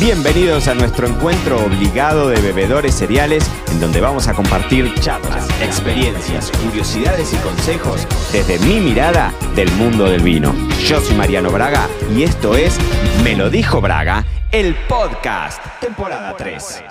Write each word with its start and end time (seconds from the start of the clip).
Bienvenidos 0.00 0.68
a 0.68 0.74
nuestro 0.74 1.08
encuentro 1.08 1.56
obligado 1.56 2.28
de 2.28 2.40
bebedores 2.40 2.94
cereales, 2.94 3.50
en 3.72 3.80
donde 3.80 4.00
vamos 4.00 4.28
a 4.28 4.32
compartir 4.32 4.94
charlas, 5.00 5.48
experiencias, 5.60 6.52
curiosidades 6.62 7.34
y 7.34 7.36
consejos 7.38 8.06
desde 8.30 8.60
mi 8.60 8.78
mirada 8.78 9.34
del 9.56 9.68
mundo 9.72 10.04
del 10.04 10.22
vino. 10.22 10.54
Yo 10.86 11.00
soy 11.00 11.16
Mariano 11.16 11.50
Braga 11.50 11.88
y 12.16 12.22
esto 12.22 12.54
es 12.54 12.78
Me 13.24 13.34
lo 13.34 13.50
dijo 13.50 13.80
Braga, 13.80 14.24
el 14.52 14.76
podcast, 14.88 15.60
temporada 15.80 16.36
3. 16.36 16.84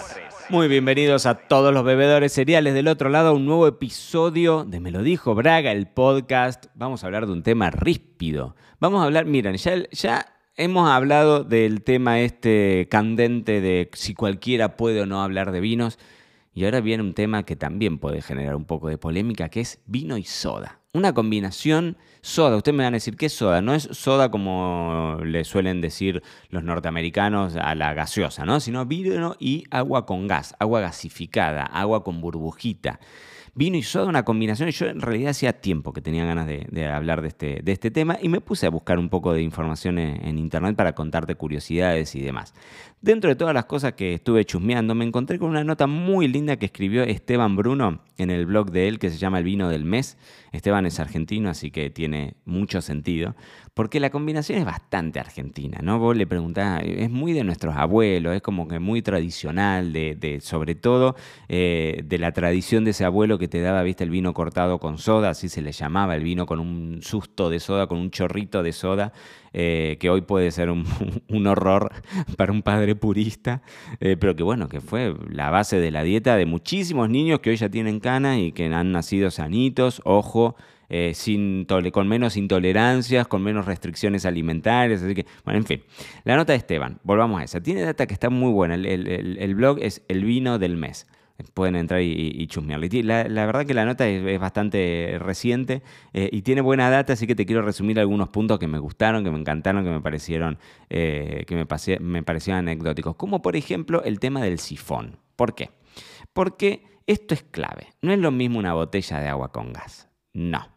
Muy 0.50 0.68
bienvenidos 0.68 1.26
a 1.28 1.36
todos 1.36 1.74
los 1.74 1.86
bebedores 1.86 2.34
cereales 2.34 2.74
del 2.74 2.90
otro 2.90 3.08
lado 3.08 3.30
a 3.30 3.34
un 3.34 3.46
nuevo 3.46 3.68
episodio 3.68 4.66
de 4.66 4.82
Me 4.82 4.92
lo 4.92 5.02
dijo 5.02 5.34
Braga, 5.34 5.72
el 5.72 5.88
podcast. 5.88 6.66
Vamos 6.76 7.04
a 7.04 7.08
hablar 7.08 7.26
de 7.26 7.32
un 7.32 7.44
tema 7.44 7.70
ríspido. 7.70 8.58
Vamos 8.82 9.02
a 9.02 9.06
hablar, 9.06 9.26
miren, 9.26 9.56
ya, 9.56 9.84
ya 9.92 10.37
Hemos 10.60 10.90
hablado 10.90 11.44
del 11.44 11.84
tema 11.84 12.20
este 12.22 12.88
candente 12.90 13.62
de 13.62 13.92
si 13.94 14.16
cualquiera 14.16 14.76
puede 14.76 15.02
o 15.02 15.06
no 15.06 15.22
hablar 15.22 15.52
de 15.52 15.60
vinos. 15.60 16.00
Y 16.56 16.66
ahora 16.66 16.82
viene 16.82 17.04
un 17.04 17.14
tema 17.14 17.44
que 17.44 17.56
también 17.56 18.00
puede 18.00 18.24
generar 18.24 18.56
un 18.56 18.66
poco 18.66 18.90
de 18.90 18.98
polémica, 18.98 19.50
que 19.50 19.62
es 19.62 19.80
vino 19.86 20.18
y 20.18 20.24
soda. 20.24 20.80
Una 20.94 21.14
combinación 21.14 21.98
soda. 22.22 22.58
Ustedes 22.58 22.76
me 22.76 22.84
van 22.86 22.96
a 22.96 22.98
decir, 22.98 23.18
¿qué 23.18 23.28
es 23.28 23.34
soda? 23.34 23.62
No 23.62 23.76
es 23.76 23.84
soda 23.92 24.32
como 24.32 25.20
le 25.24 25.44
suelen 25.44 25.80
decir 25.80 26.24
los 26.50 26.64
norteamericanos 26.64 27.56
a 27.56 27.76
la 27.76 27.94
gaseosa, 27.94 28.44
¿no? 28.44 28.60
Sino 28.60 28.84
vino 28.88 29.36
y 29.40 29.66
agua 29.70 30.08
con 30.08 30.26
gas, 30.26 30.56
agua 30.58 30.82
gasificada, 30.82 31.66
agua 31.66 32.04
con 32.04 32.20
burbujita 32.20 33.00
vino 33.58 33.76
y 33.76 33.84
soda, 33.84 34.06
una 34.06 34.24
combinación. 34.24 34.70
Yo 34.70 34.86
en 34.86 35.02
realidad 35.02 35.32
hacía 35.32 35.52
tiempo 35.52 35.92
que 35.92 36.02
tenía 36.02 36.26
ganas 36.26 36.46
de, 36.48 36.88
hablar 36.88 37.22
de 37.22 37.28
este, 37.28 37.60
de 37.64 37.72
este, 37.72 37.90
tema 37.90 38.18
y 38.22 38.30
me 38.30 38.40
puse 38.40 38.68
a 38.68 38.70
buscar 38.70 39.00
un 39.00 39.10
poco 39.10 39.34
de 39.34 39.42
información 39.42 39.98
en, 39.98 40.38
internet 40.38 40.76
para 40.76 40.94
contarte 40.94 41.36
curiosidades 41.36 42.16
y 42.16 42.22
demás. 42.22 42.54
Dentro 43.02 43.30
de 43.30 43.36
todas 43.36 43.54
las 43.54 43.66
cosas 43.66 43.94
que 43.94 44.14
estuve 44.14 44.46
chusmeando, 44.46 44.94
me 44.96 45.06
encontré 45.06 45.40
con 45.40 45.50
una 45.50 45.64
nota 45.64 45.88
muy 45.88 46.28
linda 46.28 46.58
que 46.58 46.68
escribió 46.68 47.04
Esteban 47.04 47.56
Bruno 47.56 48.02
en 48.18 48.30
el 48.30 48.46
blog 48.46 48.72
de 48.72 48.88
él 48.88 49.00
que 49.00 49.10
se 49.10 49.18
llama 49.18 49.40
El 49.40 49.44
vino 49.44 49.70
del 49.70 49.86
mes. 49.86 50.18
Esteban 50.52 50.86
es 50.86 51.00
argentino, 51.00 51.50
así 51.50 51.72
que 51.72 51.90
tiene 51.90 52.36
mucho 52.46 52.82
sentido, 52.82 53.36
porque 53.74 54.00
la 54.00 54.10
combinación 54.10 54.58
es 54.58 54.66
bastante 54.66 55.20
argentina, 55.20 55.80
¿no? 55.84 56.00
Vos 56.00 56.18
le 56.18 56.26
preguntás, 56.26 56.82
es 56.84 57.12
muy 57.12 57.34
de 57.34 57.44
nuestros 57.44 57.76
abuelos, 57.76 58.36
es 58.36 58.42
como 58.42 58.68
que 58.68 58.80
muy 58.80 59.02
tradicional, 59.02 59.94
de, 59.94 60.40
sobre 60.42 60.74
todo 60.76 61.16
eh, 61.50 62.02
de 62.06 62.18
la 62.18 62.32
tradición 62.32 62.86
de 62.86 62.92
ese 62.92 63.06
abuelo 63.06 63.38
que 63.38 63.47
te 63.48 63.62
daba, 63.62 63.84
viste, 63.84 64.04
el 64.04 64.10
vino 64.10 64.34
cortado 64.34 64.80
con 64.80 64.98
soda, 64.98 65.30
así 65.30 65.50
se 65.50 65.62
le 65.62 65.72
llamaba, 65.72 66.16
el 66.16 66.24
vino 66.24 66.46
con 66.46 66.60
un 66.60 67.02
susto 67.02 67.50
de 67.50 67.60
soda, 67.60 67.88
con 67.88 67.98
un 67.98 68.12
chorrito 68.12 68.64
de 68.64 68.74
soda, 68.74 69.14
eh, 69.54 69.98
que 70.00 70.10
hoy 70.10 70.22
puede 70.22 70.52
ser 70.52 70.70
un, 70.70 70.86
horror 71.48 71.92
para 72.38 72.52
un 72.52 72.62
padre 72.62 72.96
purista, 72.96 73.62
eh, 74.00 74.18
pero 74.20 74.36
que 74.36 74.44
bueno, 74.44 74.68
que 74.70 74.82
fue 74.82 75.16
la 75.30 75.50
base 75.50 75.80
de 75.80 75.92
la 75.92 76.04
dieta 76.04 76.36
de 76.36 76.46
muchísimos 76.46 77.10
niños 77.10 77.40
que 77.40 77.50
hoy 77.50 77.56
ya 77.56 77.70
tienen 77.70 78.00
canas 78.00 78.38
y 78.38 78.52
que 78.52 78.66
han 78.66 78.92
nacido 78.92 79.32
sanitos, 79.32 80.02
ojo, 80.06 80.56
eh, 80.90 81.14
sin 81.14 81.66
con 81.92 82.08
menos 82.08 82.38
intolerancias, 82.38 83.28
con 83.28 83.44
menos 83.44 83.66
restricciones 83.66 84.26
alimentarias. 84.26 85.02
Así 85.02 85.16
que, 85.16 85.26
bueno, 85.44 85.60
en 85.60 85.66
fin. 85.66 85.84
La 86.24 86.36
nota 86.36 86.54
de 86.54 86.58
Esteban, 86.58 87.00
volvamos 87.04 87.42
a 87.42 87.44
esa. 87.44 87.62
Tiene 87.62 87.82
data 87.82 88.08
que 88.08 88.14
está 88.14 88.30
muy 88.30 88.52
buena. 88.52 88.76
el 88.76 89.56
blog 89.56 89.80
es 89.82 90.04
El 90.08 90.24
vino 90.24 90.60
del 90.60 90.78
mes 90.78 91.08
pueden 91.54 91.76
entrar 91.76 92.02
y, 92.02 92.12
y. 92.12 93.04
La, 93.04 93.26
la, 93.26 93.46
verdad 93.46 93.66
que 93.66 93.74
la 93.74 93.86
nota 93.86 94.08
es, 94.08 94.40
bastante 94.40 95.18
reciente 95.20 95.84
eh, 96.14 96.30
y 96.32 96.42
tiene 96.42 96.62
buena 96.62 96.90
data, 96.90 97.14
así 97.14 97.28
que 97.28 97.36
te 97.36 97.46
quiero 97.46 97.62
resumir 97.62 98.00
algunos 98.00 98.30
puntos 98.30 98.60
que 98.60 98.68
me 98.68 98.80
gustaron, 98.80 99.24
que 99.24 99.32
me 99.32 99.40
encantaron, 99.40 99.84
que 99.84 99.92
me 99.92 100.02
parecieron, 100.02 100.58
eh, 100.90 101.44
que 101.48 101.56
me, 101.56 101.68
me 102.00 102.24
parecieron 102.24 102.60
anecdóticos. 102.60 103.16
Como 103.16 103.42
por 103.42 103.56
ejemplo 103.56 104.04
el 104.04 104.20
tema 104.20 104.42
del 104.42 104.60
sifón. 104.60 105.18
¿Por 105.36 105.54
qué? 105.54 105.70
Porque 106.34 106.84
esto 107.06 107.34
es 107.34 107.44
clave. 107.44 107.94
No 108.02 108.12
es 108.12 108.20
lo 108.20 108.32
mismo 108.32 108.60
una 108.60 108.74
botella 108.74 109.20
de 109.20 109.28
agua 109.28 109.52
con 109.52 109.74
gas. 109.74 110.10
No. 110.34 110.68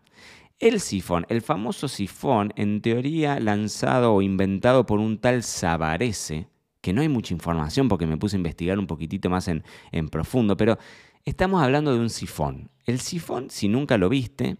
El 0.58 0.80
sifón, 0.80 1.24
el 1.30 1.40
famoso 1.40 1.88
sifón, 1.88 2.52
en 2.54 2.82
teoría 2.82 3.40
lanzado 3.40 4.14
o 4.14 4.20
inventado 4.20 4.84
por 4.84 4.98
un 4.98 5.18
tal 5.18 5.42
Savarese, 5.42 6.48
que 6.80 6.92
no 6.92 7.00
hay 7.00 7.08
mucha 7.08 7.34
información 7.34 7.88
porque 7.88 8.06
me 8.06 8.16
puse 8.16 8.36
a 8.36 8.38
investigar 8.38 8.78
un 8.78 8.86
poquitito 8.86 9.30
más 9.30 9.48
en, 9.48 9.62
profundo, 10.08 10.56
pero 10.56 10.78
estamos 11.24 11.62
hablando 11.62 11.92
de 11.92 12.00
un 12.00 12.10
sifón. 12.10 12.70
El 12.86 13.00
sifón, 13.00 13.50
si 13.50 13.68
nunca 13.68 13.98
lo 13.98 14.08
viste, 14.08 14.56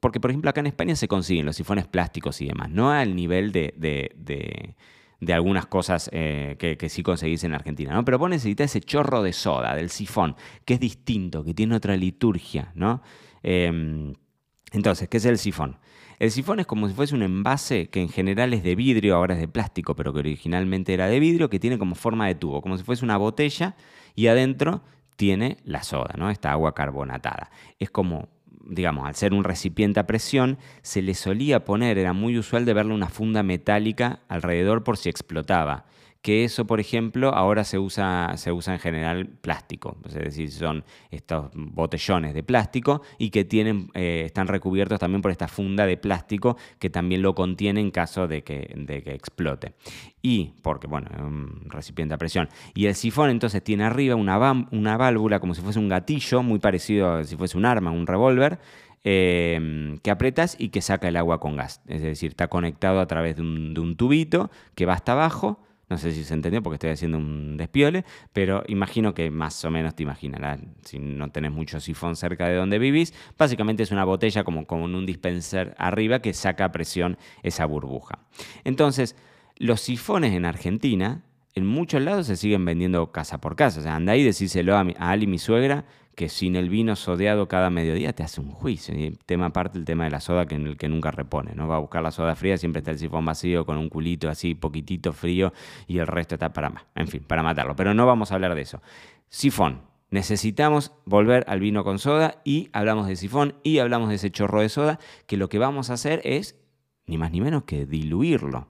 porque 0.00 0.20
por 0.20 0.30
ejemplo 0.30 0.50
acá 0.50 0.60
en 0.60 0.66
España 0.66 0.96
se 0.96 1.08
consiguen 1.08 1.46
los 1.46 1.56
sifones 1.56 1.86
plásticos 1.86 2.40
y 2.40 2.46
demás, 2.46 2.70
no 2.70 2.90
al 2.90 3.16
nivel 3.16 3.52
de, 3.52 3.74
de, 3.76 5.32
algunas 5.32 5.66
cosas 5.66 6.08
eh, 6.12 6.56
que, 6.58 6.88
sí 6.88 7.02
conseguís 7.02 7.42
en 7.44 7.54
Argentina, 7.54 7.92
¿no? 7.92 8.04
Pero 8.04 8.18
vos 8.18 8.30
necesitas 8.30 8.70
ese 8.70 8.80
chorro 8.80 9.22
de 9.22 9.32
soda 9.32 9.74
del 9.74 9.90
sifón, 9.90 10.36
que 10.64 10.74
es 10.74 10.80
distinto, 10.80 11.42
que 11.44 11.54
tiene 11.54 11.74
otra 11.74 11.96
liturgia, 11.96 12.70
¿no? 12.74 13.02
Em, 13.42 14.14
entonces, 14.72 15.08
¿qué 15.08 15.16
es 15.16 15.24
el 15.24 15.38
sifón? 15.38 15.78
El 16.18 16.30
sifón 16.30 16.60
es 16.60 16.66
como 16.66 16.88
si 16.88 16.94
fuese 16.94 17.14
un 17.14 17.22
envase 17.22 17.88
que 17.88 18.00
en 18.00 18.08
general 18.08 18.54
es 18.54 18.62
de 18.62 18.74
vidrio, 18.74 19.16
ahora 19.16 19.34
es 19.34 19.40
de 19.40 19.48
plástico, 19.48 19.94
pero 19.94 20.12
que 20.12 20.20
originalmente 20.20 20.94
era 20.94 21.08
de 21.08 21.20
vidrio, 21.20 21.50
que 21.50 21.58
tiene 21.58 21.78
como 21.78 21.94
forma 21.94 22.26
de 22.26 22.34
tubo, 22.34 22.62
como 22.62 22.78
si 22.78 22.84
fuese 22.84 23.04
una 23.04 23.18
botella 23.18 23.76
y 24.14 24.28
adentro 24.28 24.82
tiene 25.16 25.58
la 25.64 25.82
soda, 25.82 26.14
¿no? 26.16 26.30
Esta 26.30 26.52
agua 26.52 26.74
carbonatada. 26.74 27.50
Es 27.78 27.90
como, 27.90 28.28
digamos, 28.64 29.06
al 29.06 29.14
ser 29.14 29.34
un 29.34 29.44
recipiente 29.44 30.00
a 30.00 30.06
presión, 30.06 30.58
se 30.82 31.02
le 31.02 31.14
solía 31.14 31.64
poner, 31.64 31.98
era 31.98 32.14
muy 32.14 32.38
usual 32.38 32.64
de 32.64 32.74
verle 32.74 32.94
una 32.94 33.08
funda 33.08 33.42
metálica 33.42 34.20
alrededor 34.28 34.84
por 34.84 34.96
si 34.96 35.10
explotaba 35.10 35.84
que 36.22 36.44
eso, 36.44 36.66
por 36.66 36.80
ejemplo, 36.80 37.34
ahora 37.34 37.64
se 37.64 37.78
usa, 37.78 38.32
se 38.36 38.50
usa 38.52 38.74
en 38.74 38.80
general 38.80 39.28
plástico, 39.28 39.96
es 40.06 40.14
decir, 40.14 40.50
son 40.50 40.84
estos 41.10 41.50
botellones 41.54 42.34
de 42.34 42.42
plástico 42.42 43.02
y 43.18 43.30
que 43.30 43.44
tienen, 43.44 43.90
eh, 43.94 44.22
están 44.26 44.48
recubiertos 44.48 44.98
también 44.98 45.22
por 45.22 45.30
esta 45.30 45.48
funda 45.48 45.86
de 45.86 45.96
plástico 45.96 46.56
que 46.78 46.90
también 46.90 47.22
lo 47.22 47.34
contiene 47.34 47.80
en 47.80 47.90
caso 47.90 48.26
de 48.26 48.42
que, 48.42 48.72
de 48.76 49.02
que 49.02 49.12
explote. 49.14 49.74
Y, 50.20 50.54
porque, 50.62 50.88
bueno, 50.88 51.08
es 51.14 51.20
un 51.20 51.66
recipiente 51.68 52.14
a 52.14 52.18
presión. 52.18 52.48
Y 52.74 52.86
el 52.86 52.96
sifón 52.96 53.30
entonces 53.30 53.62
tiene 53.62 53.84
arriba 53.84 54.16
una, 54.16 54.66
una 54.72 54.96
válvula 54.96 55.38
como 55.38 55.54
si 55.54 55.60
fuese 55.60 55.78
un 55.78 55.88
gatillo, 55.88 56.42
muy 56.42 56.58
parecido 56.58 57.12
a 57.12 57.24
si 57.24 57.36
fuese 57.36 57.56
un 57.56 57.64
arma, 57.64 57.92
un 57.92 58.06
revólver, 58.06 58.58
eh, 59.04 59.96
que 60.02 60.10
apretas 60.10 60.56
y 60.58 60.70
que 60.70 60.82
saca 60.82 61.06
el 61.06 61.16
agua 61.16 61.38
con 61.38 61.54
gas. 61.54 61.80
Es 61.86 62.02
decir, 62.02 62.30
está 62.30 62.48
conectado 62.48 62.98
a 62.98 63.06
través 63.06 63.36
de 63.36 63.42
un, 63.42 63.74
de 63.74 63.80
un 63.80 63.96
tubito 63.96 64.50
que 64.74 64.86
va 64.86 64.94
hasta 64.94 65.12
abajo 65.12 65.60
no 65.88 65.98
sé 65.98 66.12
si 66.12 66.24
se 66.24 66.34
entendió 66.34 66.62
porque 66.62 66.74
estoy 66.74 66.90
haciendo 66.90 67.18
un 67.18 67.56
despiole, 67.56 68.04
pero 68.32 68.64
imagino 68.66 69.14
que 69.14 69.30
más 69.30 69.64
o 69.64 69.70
menos 69.70 69.94
te 69.94 70.02
imaginarás, 70.02 70.60
si 70.84 70.98
no 70.98 71.30
tenés 71.30 71.52
mucho 71.52 71.78
sifón 71.78 72.16
cerca 72.16 72.48
de 72.48 72.56
donde 72.56 72.78
vivís, 72.78 73.14
básicamente 73.38 73.84
es 73.84 73.92
una 73.92 74.04
botella 74.04 74.42
como 74.42 74.66
con 74.66 74.82
un 74.82 75.06
dispenser 75.06 75.74
arriba 75.78 76.20
que 76.20 76.32
saca 76.32 76.64
a 76.64 76.72
presión 76.72 77.18
esa 77.42 77.66
burbuja. 77.66 78.18
Entonces, 78.64 79.16
los 79.56 79.80
sifones 79.80 80.32
en 80.34 80.44
Argentina, 80.44 81.22
en 81.54 81.66
muchos 81.66 82.02
lados 82.02 82.26
se 82.26 82.36
siguen 82.36 82.64
vendiendo 82.64 83.12
casa 83.12 83.40
por 83.40 83.56
casa. 83.56 83.80
O 83.80 83.82
sea, 83.82 83.94
anda 83.94 84.12
ahí, 84.12 84.22
decíselo 84.22 84.76
a, 84.76 84.80
a 84.98 85.10
Ali, 85.10 85.26
mi 85.26 85.38
suegra, 85.38 85.84
que 86.16 86.30
sin 86.30 86.56
el 86.56 86.70
vino 86.70 86.96
sodeado 86.96 87.46
cada 87.46 87.68
mediodía 87.68 88.14
te 88.14 88.22
hace 88.22 88.40
un 88.40 88.50
juicio. 88.50 88.94
Y 88.98 89.10
tema 89.26 89.46
aparte 89.46 89.78
el 89.78 89.84
tema 89.84 90.04
de 90.04 90.10
la 90.10 90.20
soda 90.20 90.46
que 90.46 90.54
en 90.54 90.66
el 90.66 90.78
que 90.78 90.88
nunca 90.88 91.10
repone, 91.10 91.54
¿no? 91.54 91.68
Va 91.68 91.76
a 91.76 91.78
buscar 91.78 92.02
la 92.02 92.10
soda 92.10 92.34
fría, 92.34 92.56
siempre 92.56 92.80
está 92.80 92.90
el 92.90 92.98
sifón 92.98 93.24
vacío 93.26 93.66
con 93.66 93.76
un 93.76 93.90
culito 93.90 94.30
así, 94.30 94.54
poquitito 94.54 95.12
frío 95.12 95.52
y 95.86 95.98
el 95.98 96.06
resto 96.06 96.34
está 96.34 96.54
para, 96.54 96.86
en 96.94 97.06
fin, 97.06 97.22
para 97.22 97.42
matarlo. 97.42 97.76
Pero 97.76 97.92
no 97.92 98.06
vamos 98.06 98.32
a 98.32 98.34
hablar 98.34 98.54
de 98.54 98.62
eso. 98.62 98.82
Sifón. 99.28 99.82
Necesitamos 100.08 100.92
volver 101.04 101.44
al 101.48 101.60
vino 101.60 101.82
con 101.84 101.98
soda 101.98 102.40
y 102.44 102.70
hablamos 102.72 103.08
de 103.08 103.16
sifón 103.16 103.56
y 103.62 103.80
hablamos 103.80 104.08
de 104.08 104.14
ese 104.14 104.30
chorro 104.30 104.60
de 104.62 104.68
soda 104.68 105.00
que 105.26 105.36
lo 105.36 105.48
que 105.48 105.58
vamos 105.58 105.90
a 105.90 105.94
hacer 105.94 106.20
es 106.24 106.56
ni 107.06 107.18
más 107.18 107.32
ni 107.32 107.40
menos 107.40 107.64
que 107.64 107.86
diluirlo. 107.86 108.68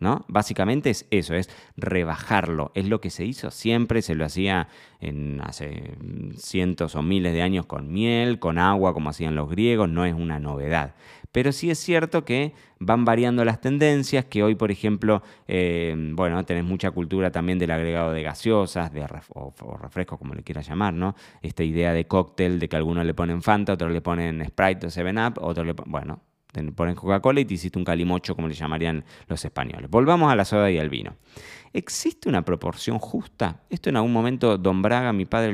¿No? 0.00 0.24
Básicamente 0.28 0.90
es 0.90 1.06
eso, 1.10 1.34
es 1.34 1.48
rebajarlo. 1.76 2.72
Es 2.74 2.88
lo 2.88 3.00
que 3.00 3.10
se 3.10 3.24
hizo 3.24 3.50
siempre, 3.50 4.02
se 4.02 4.14
lo 4.14 4.24
hacía 4.24 4.68
en 5.00 5.40
hace 5.42 5.96
cientos 6.36 6.94
o 6.96 7.02
miles 7.02 7.32
de 7.32 7.42
años 7.42 7.66
con 7.66 7.92
miel, 7.92 8.38
con 8.38 8.58
agua, 8.58 8.92
como 8.92 9.10
hacían 9.10 9.34
los 9.34 9.48
griegos, 9.48 9.88
no 9.88 10.04
es 10.04 10.14
una 10.14 10.40
novedad. 10.40 10.94
Pero 11.34 11.50
sí 11.50 11.68
es 11.68 11.80
cierto 11.80 12.24
que 12.24 12.52
van 12.78 13.04
variando 13.04 13.44
las 13.44 13.60
tendencias, 13.60 14.24
que 14.24 14.44
hoy, 14.44 14.54
por 14.54 14.70
ejemplo, 14.70 15.20
eh, 15.48 15.92
bueno, 16.12 16.44
tenés 16.44 16.62
mucha 16.62 16.92
cultura 16.92 17.32
también 17.32 17.58
del 17.58 17.72
agregado 17.72 18.12
de 18.12 18.22
gaseosas, 18.22 18.92
de 18.92 19.04
o, 19.30 19.52
refrescos, 19.76 20.16
como 20.16 20.34
le 20.34 20.44
quieras 20.44 20.68
llamar, 20.68 20.94
¿no? 20.94 21.16
Esta 21.42 21.64
idea 21.64 21.92
de 21.92 22.06
cóctel, 22.06 22.60
de 22.60 22.68
que 22.68 22.76
algunos 22.76 23.04
le 23.04 23.14
ponen 23.14 23.42
Fanta, 23.42 23.72
otros 23.72 23.90
le 23.90 24.00
ponen 24.00 24.44
Sprite 24.46 24.86
o 24.86 24.90
7-Up, 24.90 25.42
otros 25.42 25.66
le 25.66 25.74
ponen, 25.74 25.90
bueno, 25.90 26.20
ponen 26.74 26.94
Coca-Cola 26.94 27.40
y 27.40 27.44
te 27.44 27.54
hiciste 27.54 27.78
un 27.78 27.84
calimocho, 27.84 28.34
como 28.34 28.48
le 28.48 28.54
llamarían 28.54 29.04
los 29.28 29.44
españoles. 29.44 29.90
Volvamos 29.90 30.32
a 30.32 30.36
la 30.36 30.44
soda 30.44 30.70
y 30.70 30.78
al 30.78 30.88
vino. 30.88 31.16
¿Existe 31.72 32.28
una 32.28 32.44
proporción 32.44 32.98
justa? 32.98 33.62
Esto 33.68 33.90
en 33.90 33.96
algún 33.96 34.12
momento 34.12 34.56
Don 34.58 34.80
Braga, 34.80 35.12
mi 35.12 35.24
padre, 35.24 35.48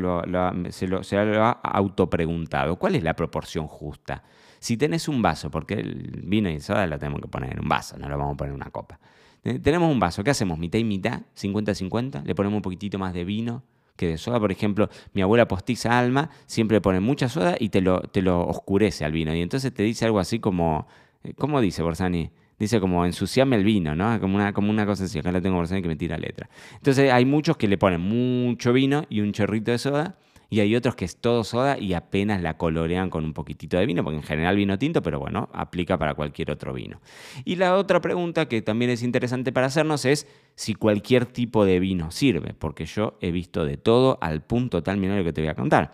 se, 0.70 0.86
lo, 0.86 1.02
se, 1.02 1.24
lo, 1.24 1.44
ha 1.44 1.52
autopreguntado. 1.52 2.76
¿Cuál 2.76 2.96
es 2.96 3.02
la 3.02 3.14
proporción 3.14 3.66
justa? 3.66 4.22
Si 4.58 4.76
tenés 4.76 5.08
un 5.08 5.22
vaso, 5.22 5.50
porque 5.50 5.74
el 5.74 6.22
vino 6.24 6.50
y 6.50 6.60
soda 6.60 6.86
lo 6.86 6.98
tenemos 6.98 7.22
que 7.22 7.28
poner 7.28 7.52
en 7.54 7.60
un 7.60 7.68
vaso, 7.68 7.98
no 7.98 8.08
lo 8.08 8.18
vamos 8.18 8.34
a 8.34 8.36
poner 8.36 8.50
en 8.50 8.56
una 8.56 8.70
copa. 8.70 9.00
Tenemos 9.42 9.90
un 9.90 9.98
vaso, 9.98 10.22
¿qué 10.22 10.30
hacemos? 10.30 10.58
¿Mitad 10.58 10.78
y 10.78 10.84
mitad? 10.84 11.22
¿50-50? 11.34 12.24
¿Le 12.24 12.34
ponemos 12.34 12.58
un 12.58 12.62
poquitito 12.62 12.98
más 12.98 13.14
de 13.14 13.24
vino? 13.24 13.62
Que 14.00 14.08
de 14.08 14.16
soda, 14.16 14.40
por 14.40 14.50
ejemplo, 14.50 14.88
mi 15.12 15.20
abuela 15.20 15.46
postiza 15.46 15.98
Alma 15.98 16.30
siempre 16.46 16.78
le 16.78 16.80
pone 16.80 17.00
mucha 17.00 17.28
soda 17.28 17.56
y 17.60 17.68
te 17.68 17.82
lo, 17.82 18.00
te 18.00 18.22
lo 18.22 18.46
oscurece 18.46 19.04
al 19.04 19.12
vino. 19.12 19.34
Y 19.34 19.42
entonces 19.42 19.74
te 19.74 19.82
dice 19.82 20.06
algo 20.06 20.18
así 20.18 20.38
como, 20.38 20.88
eh, 21.22 21.34
¿cómo 21.36 21.60
dice 21.60 21.82
Borsani? 21.82 22.30
Dice 22.58 22.80
como 22.80 23.04
ensuciame 23.04 23.56
el 23.56 23.64
vino, 23.64 23.94
¿no? 23.94 24.18
Como 24.18 24.36
una, 24.36 24.54
como 24.54 24.70
una 24.70 24.86
cosa 24.86 25.04
así. 25.04 25.18
Acá 25.18 25.32
lo 25.32 25.42
tengo 25.42 25.56
Borsani 25.56 25.82
que 25.82 25.88
me 25.88 25.96
tira 25.96 26.16
letra. 26.16 26.48
Entonces 26.76 27.12
hay 27.12 27.26
muchos 27.26 27.58
que 27.58 27.68
le 27.68 27.76
ponen 27.76 28.00
mucho 28.00 28.72
vino 28.72 29.04
y 29.10 29.20
un 29.20 29.32
chorrito 29.32 29.70
de 29.70 29.76
soda 29.76 30.16
y 30.50 30.58
hay 30.58 30.74
otros 30.74 30.96
que 30.96 31.04
es 31.04 31.16
todo 31.16 31.44
soda 31.44 31.78
y 31.78 31.94
apenas 31.94 32.42
la 32.42 32.58
colorean 32.58 33.08
con 33.08 33.24
un 33.24 33.32
poquitito 33.32 33.78
de 33.78 33.86
vino, 33.86 34.02
porque 34.02 34.16
en 34.16 34.24
general 34.24 34.56
vino 34.56 34.76
tinto, 34.78 35.00
pero 35.00 35.20
bueno, 35.20 35.48
aplica 35.52 35.96
para 35.96 36.14
cualquier 36.14 36.50
otro 36.50 36.72
vino. 36.72 37.00
Y 37.44 37.54
la 37.54 37.76
otra 37.76 38.00
pregunta 38.00 38.48
que 38.48 38.60
también 38.60 38.90
es 38.90 39.04
interesante 39.04 39.52
para 39.52 39.68
hacernos 39.68 40.04
es 40.04 40.26
si 40.56 40.74
cualquier 40.74 41.24
tipo 41.24 41.64
de 41.64 41.78
vino 41.78 42.10
sirve, 42.10 42.52
porque 42.52 42.84
yo 42.84 43.16
he 43.20 43.30
visto 43.30 43.64
de 43.64 43.76
todo 43.76 44.18
al 44.20 44.42
punto 44.42 44.82
tal 44.82 44.96
menor 44.96 45.22
que 45.22 45.32
te 45.32 45.40
voy 45.40 45.50
a 45.50 45.54
contar. 45.54 45.92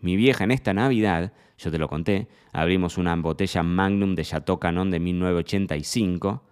Mi 0.00 0.16
vieja 0.16 0.42
en 0.42 0.50
esta 0.50 0.74
Navidad, 0.74 1.32
yo 1.56 1.70
te 1.70 1.78
lo 1.78 1.86
conté, 1.86 2.26
abrimos 2.52 2.98
una 2.98 3.14
botella 3.14 3.62
Magnum 3.62 4.16
de 4.16 4.24
Chateau 4.24 4.58
Canon 4.58 4.90
de 4.90 4.98
1985 4.98 6.42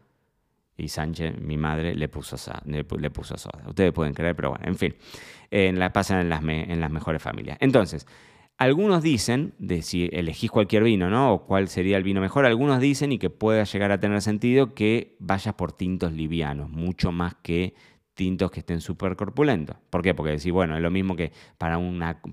y 0.81 0.89
Sánchez, 0.89 1.41
mi 1.41 1.57
madre, 1.57 1.95
le 1.95 2.09
puso, 2.09 2.37
le, 2.65 3.11
puso 3.11 3.37
soda. 3.37 3.63
Ustedes 3.69 3.93
pueden 3.93 4.15
creer, 4.15 4.35
pero 4.35 4.51
bueno, 4.51 4.65
en 4.67 4.77
fin, 4.77 4.95
en 5.51 5.79
la, 5.79 5.93
pasan 5.93 6.21
en 6.21 6.29
las, 6.29 6.43
en 6.43 6.81
las 6.81 6.91
mejores 6.91 7.23
familias. 7.23 7.59
Entonces, 7.61 8.07
algunos 8.61 9.03
dicen, 9.03 9.55
de 9.59 9.81
si 9.81 10.11
elegís 10.13 10.51
cualquier 10.51 10.83
vino, 10.83 11.09
¿no? 11.09 11.33
O 11.33 11.47
cuál 11.47 11.69
sería 11.69 11.97
el 11.97 12.03
vino 12.03 12.21
mejor, 12.21 12.45
algunos 12.45 12.79
dicen 12.79 13.11
y 13.11 13.19
que 13.19 13.31
pueda 13.31 13.65
llegar 13.65 13.91
a 13.91 14.01
tener 14.01 14.21
sentido 14.21 14.75
que 14.75 15.17
vayas 15.19 15.55
por 15.55 15.73
tintos 15.73 16.13
livianos, 16.13 16.69
mucho 16.69 17.11
más 17.11 17.37
que 17.37 17.75
que 18.51 18.61
estén 18.61 18.81
súper 18.81 19.17
corpulentos. 19.17 19.77
¿Por 19.89 20.03
qué? 20.03 20.15
Porque 20.15 20.33
decir, 20.33 20.53
bueno, 20.53 20.77
es 20.77 20.83
lo 20.83 20.91
mismo 20.91 21.17
que 21.17 21.33
para, 21.57 21.79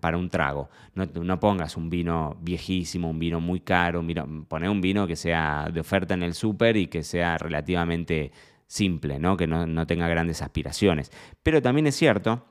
para 0.02 0.18
un 0.18 0.30
trago. 0.30 0.70
No, 0.96 1.06
no 1.06 1.40
pongas 1.40 1.78
un 1.78 1.90
vino 1.90 2.38
viejísimo, 2.42 3.10
un 3.10 3.20
vino 3.20 3.40
muy 3.40 3.62
caro, 3.62 4.02
un 4.02 4.46
poné 4.46 4.70
un 4.70 4.82
vino 4.82 5.08
que 5.08 5.16
sea 5.16 5.70
de 5.72 5.80
oferta 5.80 6.14
en 6.14 6.24
el 6.24 6.34
súper 6.34 6.76
y 6.76 6.88
que 6.88 7.04
sea 7.04 7.38
relativamente 7.38 8.32
simple, 8.68 9.18
¿no? 9.18 9.38
que 9.38 9.48
no, 9.48 9.66
no 9.66 9.88
tenga 9.88 10.08
grandes 10.08 10.42
aspiraciones. 10.42 11.12
Pero 11.42 11.62
también 11.62 11.88
es 11.88 11.96
cierto 11.96 12.44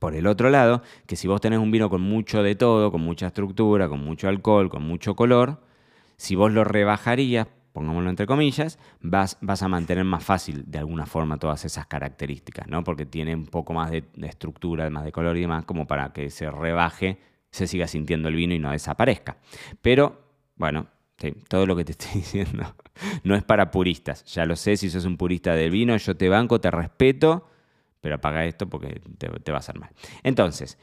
por 0.00 0.14
el 0.14 0.26
otro 0.26 0.48
lado, 0.48 0.82
que 1.06 1.16
si 1.16 1.28
vos 1.28 1.40
tenés 1.40 1.58
un 1.58 1.70
vino 1.70 1.90
con 1.90 2.00
mucho 2.00 2.42
de 2.42 2.54
todo, 2.54 2.90
con 2.90 3.02
mucha 3.02 3.26
estructura, 3.26 3.88
con 3.88 4.00
mucho 4.00 4.28
alcohol, 4.28 4.70
con 4.70 4.82
mucho 4.82 5.14
color, 5.14 5.60
si 6.16 6.34
vos 6.34 6.50
lo 6.50 6.64
rebajarías 6.64 7.48
pongámoslo 7.74 8.08
entre 8.08 8.24
comillas, 8.24 8.78
vas, 9.00 9.36
vas 9.40 9.64
a 9.64 9.68
mantener 9.68 10.04
más 10.04 10.22
fácil 10.22 10.62
de 10.64 10.78
alguna 10.78 11.06
forma 11.06 11.38
todas 11.38 11.64
esas 11.64 11.88
características, 11.88 12.68
¿no? 12.68 12.84
Porque 12.84 13.04
tiene 13.04 13.34
un 13.34 13.46
poco 13.46 13.74
más 13.74 13.90
de, 13.90 14.04
estructura, 14.22 14.88
más 14.90 15.04
de 15.04 15.10
color 15.10 15.36
y 15.36 15.40
demás, 15.40 15.64
como 15.64 15.84
para 15.88 16.12
que 16.12 16.30
se 16.30 16.48
rebaje, 16.48 17.18
se 17.50 17.66
siga 17.66 17.88
sintiendo 17.88 18.28
el 18.28 18.36
vino 18.36 18.54
y 18.54 18.60
no 18.60 18.70
desaparezca. 18.70 19.38
Pero, 19.82 20.22
bueno, 20.54 20.86
todo 21.48 21.66
lo 21.66 21.74
que 21.74 21.84
te 21.84 21.92
estoy 21.92 22.12
diciendo 22.14 22.76
no 23.24 23.34
es 23.34 23.42
para 23.42 23.72
puristas. 23.72 24.24
Ya 24.26 24.46
lo 24.46 24.54
sé, 24.54 24.76
si 24.76 24.88
sos 24.88 25.04
un 25.04 25.16
purista 25.16 25.56
del 25.56 25.72
vino, 25.72 25.96
yo 25.96 26.16
te 26.16 26.28
banco, 26.28 26.60
te 26.60 26.70
respeto, 26.70 27.48
pero 28.00 28.14
apaga 28.14 28.44
esto 28.44 28.68
porque 28.68 29.00
te, 29.18 29.28
te 29.28 29.50
va 29.50 29.58
a 29.58 29.60
hacer 29.60 29.80
mal. 29.80 29.90
Entonces, 30.22 30.78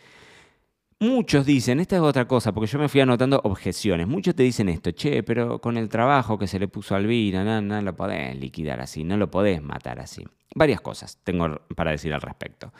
Muchos 1.01 1.47
dicen, 1.47 1.79
esta 1.79 1.95
es 1.95 2.01
otra 2.03 2.27
cosa, 2.27 2.51
porque 2.51 2.67
yo 2.67 2.77
me 2.77 2.87
fui 2.87 3.01
anotando 3.01 3.41
objeciones. 3.43 4.07
Muchos 4.07 4.35
te 4.35 4.43
dicen 4.43 4.69
esto, 4.69 4.91
che, 4.91 5.23
pero 5.23 5.59
con 5.59 5.75
el 5.77 5.89
trabajo 5.89 6.37
que 6.37 6.45
se 6.45 6.59
le 6.59 6.67
puso 6.67 6.93
al 6.93 7.07
vino, 7.07 7.43
no, 7.43 7.59
no 7.59 7.81
lo 7.81 7.95
podés 7.95 8.37
liquidar 8.37 8.79
así, 8.79 9.03
no 9.03 9.17
lo 9.17 9.31
podés 9.31 9.63
matar 9.63 9.99
así. 9.99 10.23
Varias 10.53 10.79
cosas 10.79 11.17
tengo 11.23 11.59
para 11.75 11.89
decir 11.89 12.13
al 12.13 12.21
respecto. 12.21 12.71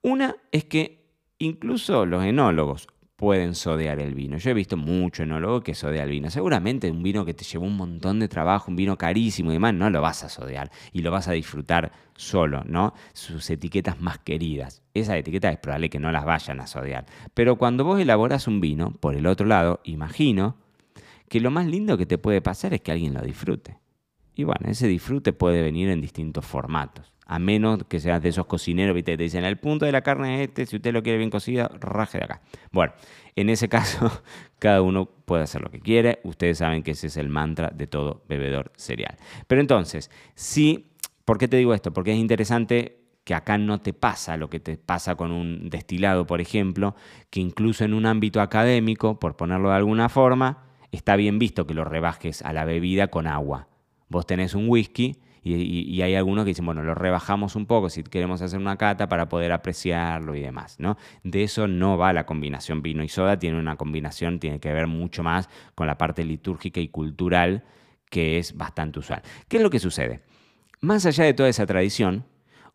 Una 0.00 0.34
es 0.52 0.64
que 0.64 1.04
incluso 1.36 2.06
los 2.06 2.24
enólogos 2.24 2.88
pueden 3.16 3.54
sodear 3.54 3.98
el 3.98 4.14
vino. 4.14 4.36
Yo 4.36 4.50
he 4.50 4.54
visto 4.54 4.76
mucho 4.76 5.22
enólogo 5.22 5.62
que 5.62 5.74
sodea 5.74 6.04
el 6.04 6.10
vino. 6.10 6.30
Seguramente 6.30 6.90
un 6.90 7.02
vino 7.02 7.24
que 7.24 7.34
te 7.34 7.44
llevó 7.44 7.64
un 7.64 7.76
montón 7.76 8.20
de 8.20 8.28
trabajo, 8.28 8.70
un 8.70 8.76
vino 8.76 8.96
carísimo 8.98 9.50
y 9.50 9.54
demás, 9.54 9.74
no 9.74 9.88
lo 9.90 10.02
vas 10.02 10.22
a 10.22 10.28
sodear 10.28 10.70
y 10.92 11.00
lo 11.00 11.10
vas 11.10 11.26
a 11.26 11.32
disfrutar 11.32 11.92
solo, 12.14 12.62
¿no? 12.64 12.92
Sus 13.14 13.48
etiquetas 13.50 14.00
más 14.00 14.18
queridas. 14.18 14.82
Esas 14.92 15.16
etiquetas 15.16 15.54
es 15.54 15.58
probable 15.58 15.88
que 15.90 15.98
no 15.98 16.12
las 16.12 16.24
vayan 16.24 16.60
a 16.60 16.66
sodear. 16.66 17.06
Pero 17.32 17.56
cuando 17.56 17.84
vos 17.84 17.98
elaboras 17.98 18.46
un 18.46 18.60
vino, 18.60 18.92
por 18.92 19.16
el 19.16 19.26
otro 19.26 19.46
lado, 19.46 19.80
imagino 19.84 20.56
que 21.28 21.40
lo 21.40 21.50
más 21.50 21.66
lindo 21.66 21.96
que 21.96 22.06
te 22.06 22.18
puede 22.18 22.42
pasar 22.42 22.74
es 22.74 22.82
que 22.82 22.92
alguien 22.92 23.14
lo 23.14 23.22
disfrute. 23.22 23.78
Y 24.34 24.44
bueno, 24.44 24.68
ese 24.68 24.86
disfrute 24.86 25.32
puede 25.32 25.62
venir 25.62 25.88
en 25.88 26.02
distintos 26.02 26.44
formatos. 26.44 27.15
A 27.26 27.38
menos 27.38 27.84
que 27.88 27.98
seas 28.00 28.22
de 28.22 28.28
esos 28.28 28.46
cocineros, 28.46 28.94
¿viste? 28.94 29.16
Te 29.16 29.22
dicen, 29.24 29.44
el 29.44 29.58
punto 29.58 29.84
de 29.84 29.92
la 29.92 30.02
carne 30.02 30.36
es 30.36 30.48
este, 30.48 30.64
si 30.66 30.76
usted 30.76 30.92
lo 30.92 31.02
quiere 31.02 31.18
bien 31.18 31.30
cocida, 31.30 31.68
raje 31.80 32.18
de 32.18 32.24
acá. 32.24 32.40
Bueno, 32.70 32.92
en 33.34 33.50
ese 33.50 33.68
caso, 33.70 34.22
cada 34.58 34.80
uno 34.82 35.06
puede 35.06 35.42
hacer 35.42 35.60
lo 35.60 35.70
que 35.70 35.80
quiere. 35.80 36.20
Ustedes 36.24 36.58
saben 36.58 36.82
que 36.82 36.92
ese 36.92 37.08
es 37.08 37.16
el 37.16 37.28
mantra 37.28 37.70
de 37.70 37.86
todo 37.86 38.22
bebedor 38.28 38.72
cereal. 38.76 39.16
Pero 39.46 39.60
entonces, 39.60 40.10
sí, 40.34 40.92
¿por 41.24 41.38
qué 41.38 41.48
te 41.48 41.56
digo 41.56 41.74
esto? 41.74 41.92
Porque 41.92 42.12
es 42.12 42.18
interesante 42.18 43.06
que 43.24 43.34
acá 43.34 43.58
no 43.58 43.80
te 43.80 43.92
pasa 43.92 44.36
lo 44.36 44.48
que 44.48 44.60
te 44.60 44.76
pasa 44.76 45.16
con 45.16 45.32
un 45.32 45.68
destilado, 45.68 46.28
por 46.28 46.40
ejemplo, 46.40 46.94
que 47.28 47.40
incluso 47.40 47.84
en 47.84 47.92
un 47.92 48.06
ámbito 48.06 48.40
académico, 48.40 49.18
por 49.18 49.36
ponerlo 49.36 49.70
de 49.70 49.74
alguna 49.74 50.08
forma, 50.08 50.62
está 50.92 51.16
bien 51.16 51.40
visto 51.40 51.66
que 51.66 51.74
lo 51.74 51.84
rebajes 51.84 52.42
a 52.42 52.52
la 52.52 52.64
bebida 52.64 53.08
con 53.08 53.26
agua. 53.26 53.66
Vos 54.08 54.26
tenés 54.26 54.54
un 54.54 54.68
whisky 54.68 55.16
y, 55.54 56.02
hay 56.02 56.14
algunos 56.14 56.44
que 56.44 56.50
dicen, 56.50 56.66
bueno, 56.66 56.82
lo 56.82 56.94
rebajamos 56.94 57.54
un 57.54 57.66
poco 57.66 57.88
si 57.88 58.02
queremos 58.02 58.42
hacer 58.42 58.58
una 58.58 58.76
cata 58.76 59.08
para 59.08 59.28
poder 59.28 59.52
apreciarlo 59.52 60.34
y 60.34 60.40
demás, 60.40 60.80
¿no? 60.80 60.96
De 61.22 61.44
eso 61.44 61.68
no 61.68 61.96
va 61.96 62.12
la 62.12 62.26
combinación 62.26 62.82
vino 62.82 63.04
y 63.04 63.08
soda, 63.08 63.38
tiene 63.38 63.58
una 63.58 63.76
combinación, 63.76 64.40
tiene 64.40 64.58
que 64.58 64.72
ver 64.72 64.88
mucho 64.88 65.22
más 65.22 65.48
con 65.74 65.86
la 65.86 65.96
parte 65.96 66.24
litúrgica 66.24 66.80
y 66.80 66.88
cultural 66.88 67.64
que 68.10 68.38
es 68.38 68.56
bastante 68.56 68.98
usual. 68.98 69.22
¿Qué 69.48 69.58
es 69.58 69.62
lo 69.62 69.70
que 69.70 69.78
sucede? 69.78 70.22
Más 70.80 71.06
allá 71.06 71.24
de 71.24 71.34
toda 71.34 71.48
esa 71.48 71.66
tradición, 71.66 72.24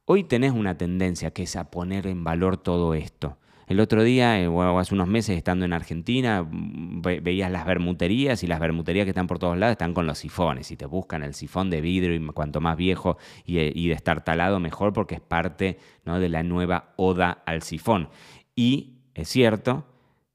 hoy 0.05 0.23
tenés 0.23 0.51
una 0.53 0.77
tendencia 0.77 1.31
que 1.31 1.43
es 1.43 1.55
a 1.55 1.71
poner 1.71 2.07
en 2.07 2.23
valor 2.23 2.57
todo 2.57 2.93
esto. 2.93 3.37
El 3.71 3.79
otro 3.79 4.03
día, 4.03 4.37
eh, 4.37 4.49
o 4.49 4.79
hace 4.79 4.93
unos 4.93 5.07
meses, 5.07 5.37
estando 5.37 5.63
en 5.63 5.71
Argentina, 5.71 6.43
mm, 6.43 7.01
veías 7.23 7.49
las 7.49 7.65
bermuterías 7.65 8.43
y 8.43 8.47
las 8.47 8.59
bermuterías 8.59 9.05
que 9.05 9.11
están 9.11 9.27
por 9.27 9.39
todos 9.39 9.57
lados 9.57 9.71
están 9.71 9.93
con 9.93 10.05
los 10.05 10.17
sifones 10.17 10.71
y 10.71 10.75
te 10.75 10.85
buscan 10.85 11.23
el 11.23 11.33
sifón 11.33 11.69
de 11.69 11.79
vidrio 11.79 12.13
y 12.13 12.25
cuanto 12.33 12.59
más 12.59 12.75
viejo 12.75 13.17
y, 13.45 13.59
eh, 13.59 13.71
de 13.73 13.93
estar 13.93 14.25
talado 14.25 14.59
mejor 14.59 14.91
porque 14.91 15.15
es 15.15 15.21
parte 15.21 15.77
¿no? 16.03 16.19
de 16.19 16.27
la 16.27 16.43
nueva 16.43 16.91
oda 16.97 17.43
al 17.45 17.61
sifón. 17.61 18.09
Y 18.57 18.97
es 19.13 19.29
cierto 19.29 19.85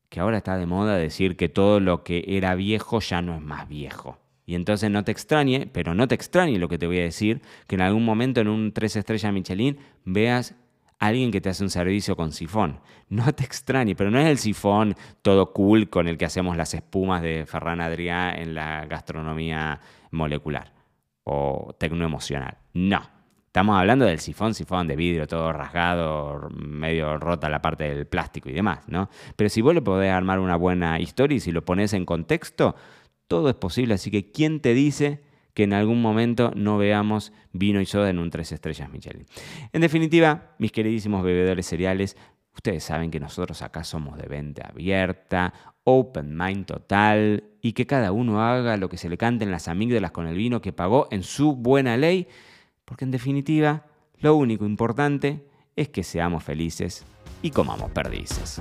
que 0.08 0.20
ahora 0.20 0.38
está 0.38 0.56
de 0.56 0.64
moda 0.64 0.96
decir 0.96 1.36
que 1.36 1.50
todo 1.50 1.78
lo 1.78 2.04
que 2.04 2.24
era 2.26 2.54
viejo 2.54 3.00
ya 3.00 3.20
no 3.20 3.34
es 3.34 3.42
más 3.42 3.68
viejo. 3.68 4.18
Y 4.46 4.54
entonces 4.54 4.90
no 4.90 5.04
te 5.04 5.12
extrañe, 5.12 5.66
pero 5.70 5.94
no 5.94 6.08
te 6.08 6.14
extrañe 6.14 6.58
lo 6.58 6.70
que 6.70 6.78
te 6.78 6.86
voy 6.86 7.00
a 7.00 7.02
decir, 7.02 7.42
que 7.66 7.74
en 7.74 7.82
algún 7.82 8.06
momento 8.06 8.40
en 8.40 8.48
un 8.48 8.72
3 8.72 8.96
estrellas 8.96 9.30
Michelin 9.30 9.76
veas 10.06 10.54
alguien 10.98 11.30
que 11.30 11.40
te 11.40 11.48
hace 11.48 11.62
un 11.62 11.70
servicio 11.70 12.16
con 12.16 12.32
sifón. 12.32 12.80
No 13.08 13.32
te 13.32 13.44
extrañe, 13.44 13.94
pero 13.94 14.10
no 14.10 14.18
es 14.18 14.26
el 14.26 14.38
sifón 14.38 14.94
todo 15.22 15.52
cool 15.52 15.88
con 15.88 16.08
el 16.08 16.18
que 16.18 16.24
hacemos 16.24 16.56
las 16.56 16.74
espumas 16.74 17.22
de 17.22 17.46
Ferran 17.46 17.80
Adrià 17.80 18.34
en 18.36 18.54
la 18.54 18.84
gastronomía 18.86 19.80
molecular 20.10 20.72
o 21.24 21.74
tecnoemocional. 21.78 22.58
No. 22.74 23.16
Estamos 23.46 23.78
hablando 23.78 24.04
del 24.04 24.18
sifón, 24.18 24.52
sifón 24.52 24.86
de 24.86 24.96
vidrio, 24.96 25.26
todo 25.26 25.50
rasgado, 25.50 26.50
medio 26.50 27.16
rota 27.16 27.48
la 27.48 27.62
parte 27.62 27.84
del 27.84 28.06
plástico 28.06 28.50
y 28.50 28.52
demás, 28.52 28.80
¿no? 28.86 29.08
Pero 29.34 29.48
si 29.48 29.62
vos 29.62 29.72
le 29.72 29.80
podés 29.80 30.12
armar 30.12 30.40
una 30.40 30.56
buena 30.56 31.00
historia 31.00 31.36
y 31.36 31.40
si 31.40 31.52
lo 31.52 31.64
pones 31.64 31.94
en 31.94 32.04
contexto, 32.04 32.76
todo 33.28 33.48
es 33.48 33.54
posible. 33.54 33.94
Así 33.94 34.10
que, 34.10 34.30
¿quién 34.30 34.60
te 34.60 34.74
dice 34.74 35.22
que 35.56 35.62
en 35.62 35.72
algún 35.72 36.02
momento 36.02 36.52
no 36.54 36.76
veamos 36.76 37.32
vino 37.54 37.80
y 37.80 37.86
soda 37.86 38.10
en 38.10 38.18
un 38.18 38.28
tres 38.28 38.52
estrellas 38.52 38.90
Michelin. 38.90 39.24
En 39.72 39.80
definitiva, 39.80 40.54
mis 40.58 40.70
queridísimos 40.70 41.24
bebedores 41.24 41.64
cereales, 41.64 42.14
ustedes 42.54 42.84
saben 42.84 43.10
que 43.10 43.18
nosotros 43.18 43.62
acá 43.62 43.82
somos 43.82 44.18
de 44.18 44.28
venta 44.28 44.68
abierta, 44.68 45.54
open 45.84 46.36
mind 46.36 46.66
total 46.66 47.44
y 47.62 47.72
que 47.72 47.86
cada 47.86 48.12
uno 48.12 48.42
haga 48.42 48.76
lo 48.76 48.90
que 48.90 48.98
se 48.98 49.08
le 49.08 49.16
cante 49.16 49.44
en 49.44 49.50
las 49.50 49.66
amígdalas 49.66 50.10
con 50.10 50.26
el 50.26 50.36
vino 50.36 50.60
que 50.60 50.74
pagó 50.74 51.08
en 51.10 51.22
su 51.22 51.56
buena 51.56 51.96
ley, 51.96 52.28
porque 52.84 53.06
en 53.06 53.10
definitiva, 53.10 53.86
lo 54.18 54.36
único 54.36 54.66
importante 54.66 55.46
es 55.74 55.88
que 55.88 56.02
seamos 56.02 56.44
felices 56.44 57.06
y 57.40 57.50
comamos 57.50 57.90
perdices. 57.92 58.60